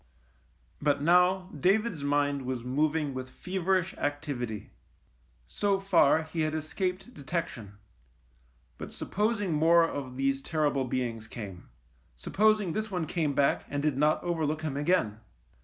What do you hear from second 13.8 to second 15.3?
did not overlook him again.